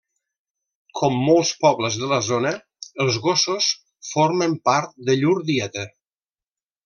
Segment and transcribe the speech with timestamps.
[0.99, 2.53] Com molts pobles de la zona,
[3.05, 3.67] els gossos
[4.13, 5.85] formen part de llur dieta.